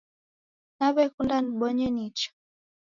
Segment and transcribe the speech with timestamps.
[0.77, 2.29] Naw'ekunda nibonye nicha